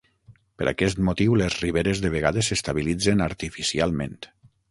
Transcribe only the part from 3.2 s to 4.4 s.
artificialment.